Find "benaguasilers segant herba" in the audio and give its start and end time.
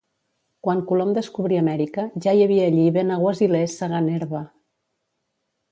2.99-4.45